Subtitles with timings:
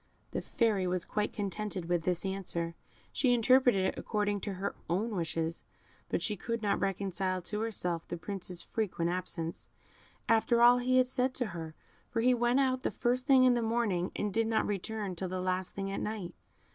[0.31, 2.73] The Fairy was quite contented with this answer;
[3.13, 5.63] she interpreted it according to her own wishes,
[6.09, 9.69] but she could not reconcile to herself the Prince's frequent absence,
[10.27, 11.75] after all he had said to her;
[12.09, 15.29] for he went out the first thing in the morning, and did not return till
[15.29, 16.33] the last thing at night.